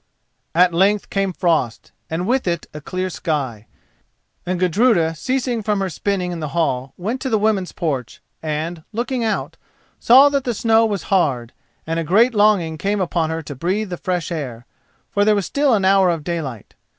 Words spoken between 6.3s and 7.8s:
in the hall, went to the woman's